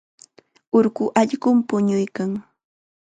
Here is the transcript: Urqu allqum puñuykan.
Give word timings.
Urqu 0.77 1.03
allqum 1.19 1.57
puñuykan. 1.67 2.31